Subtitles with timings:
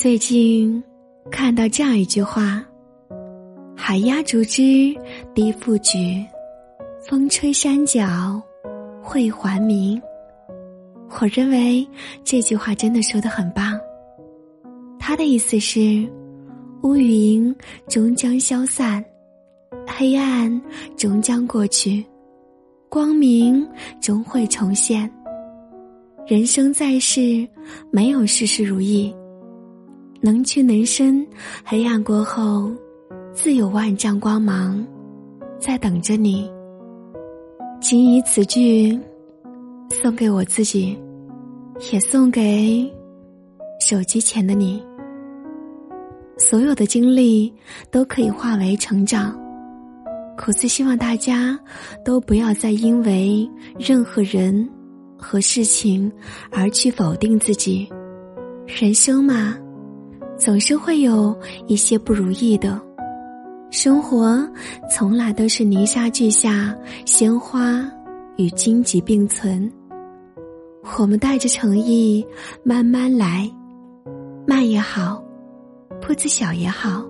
[0.00, 0.80] 最近
[1.28, 2.64] 看到这样一句话
[3.76, 4.96] ：“海鸭竹枝
[5.34, 6.24] 低复举，
[7.04, 8.40] 风吹山脚
[9.02, 10.00] 会还鸣。”
[11.20, 11.84] 我认为
[12.22, 13.76] 这句话真的说的很棒。
[15.00, 16.08] 他的意思是，
[16.84, 17.52] 乌云
[17.88, 19.04] 终将消散，
[19.84, 20.62] 黑暗
[20.96, 22.06] 终将过去，
[22.88, 23.68] 光明
[24.00, 25.10] 终会重现。
[26.24, 27.44] 人生在世，
[27.90, 29.12] 没有事事如意。
[30.20, 31.26] 能屈能伸，
[31.64, 32.70] 黑暗过后，
[33.32, 34.84] 自有万丈光芒
[35.60, 36.50] 在等着你。
[37.80, 38.98] 谨以此句
[39.90, 40.98] 送给我自己，
[41.92, 42.92] 也送给
[43.80, 44.82] 手机前的你。
[46.36, 47.52] 所有的经历
[47.90, 49.38] 都可以化为成长。
[50.36, 51.58] 苦思希望大家
[52.04, 54.68] 都不要再因为任何人
[55.16, 56.10] 和事情
[56.50, 57.88] 而去否定自己。
[58.66, 59.56] 人生嘛。
[60.38, 61.36] 总是会有
[61.66, 62.80] 一些不如意的，
[63.70, 64.48] 生活
[64.88, 66.72] 从来都是泥沙俱下，
[67.04, 67.84] 鲜花
[68.36, 69.70] 与荆棘并存。
[70.96, 72.24] 我们带着诚意
[72.62, 73.50] 慢慢来，
[74.46, 75.20] 慢也好，
[76.00, 77.04] 步子小也好，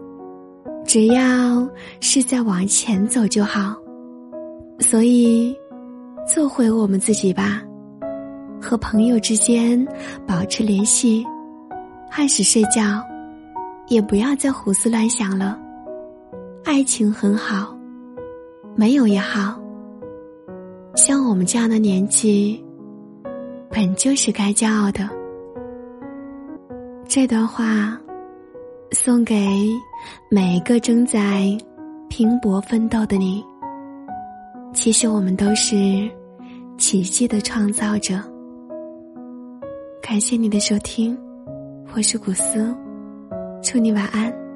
[0.86, 1.68] 只要
[2.00, 3.76] 是在往前走就好。
[4.80, 5.54] 所以，
[6.26, 7.62] 做回我们自己吧，
[8.60, 9.86] 和朋友之间
[10.26, 11.24] 保持联系，
[12.10, 13.04] 按时睡觉。
[13.88, 15.58] 也不要再胡思乱想了，
[16.64, 17.74] 爱情很好，
[18.76, 19.58] 没有也好。
[20.94, 22.62] 像我们这样的年纪，
[23.70, 25.08] 本就是该骄傲的。
[27.06, 27.98] 这段话
[28.92, 29.34] 送给
[30.30, 31.56] 每一个正在
[32.10, 33.42] 拼搏奋斗的你。
[34.74, 36.10] 其实我们都是
[36.76, 38.20] 奇迹的创造者。
[40.02, 41.18] 感谢你的收听，
[41.94, 42.74] 我是古斯。
[43.62, 44.47] 祝你晚安。